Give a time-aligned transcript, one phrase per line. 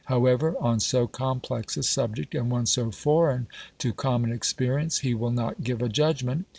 [0.05, 3.45] However, on so complex a subject, and one so foreign
[3.77, 6.47] to common experience, he will not give a judgment.